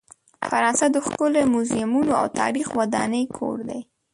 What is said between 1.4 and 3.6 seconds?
میوزیمونو او تاریخي ودانۍ کور